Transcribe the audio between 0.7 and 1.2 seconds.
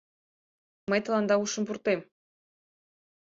Мый